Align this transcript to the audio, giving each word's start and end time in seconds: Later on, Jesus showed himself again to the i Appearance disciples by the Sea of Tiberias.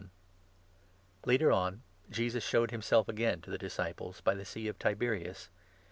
Later 1.27 1.51
on, 1.51 1.83
Jesus 2.09 2.43
showed 2.43 2.71
himself 2.71 3.07
again 3.07 3.39
to 3.41 3.51
the 3.51 3.53
i 3.53 3.55
Appearance 3.57 3.73
disciples 3.75 4.21
by 4.21 4.33
the 4.33 4.45
Sea 4.45 4.67
of 4.67 4.79
Tiberias. 4.79 5.49